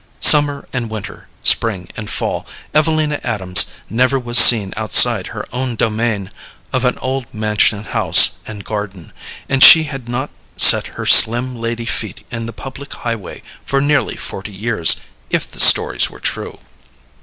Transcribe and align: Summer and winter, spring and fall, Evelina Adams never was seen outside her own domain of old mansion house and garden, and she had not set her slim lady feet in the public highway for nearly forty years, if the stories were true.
Summer 0.19 0.67
and 0.73 0.89
winter, 0.89 1.27
spring 1.43 1.87
and 1.95 2.09
fall, 2.09 2.47
Evelina 2.73 3.19
Adams 3.23 3.65
never 3.87 4.17
was 4.17 4.39
seen 4.39 4.73
outside 4.75 5.27
her 5.27 5.45
own 5.53 5.75
domain 5.75 6.31
of 6.73 6.83
old 7.03 7.31
mansion 7.31 7.83
house 7.83 8.31
and 8.47 8.65
garden, 8.65 9.13
and 9.47 9.63
she 9.63 9.83
had 9.83 10.09
not 10.09 10.31
set 10.55 10.87
her 10.97 11.05
slim 11.05 11.55
lady 11.55 11.85
feet 11.85 12.25
in 12.31 12.47
the 12.47 12.51
public 12.51 12.91
highway 12.93 13.43
for 13.63 13.79
nearly 13.79 14.15
forty 14.15 14.51
years, 14.51 14.95
if 15.29 15.47
the 15.47 15.59
stories 15.59 16.09
were 16.09 16.19
true. 16.19 16.57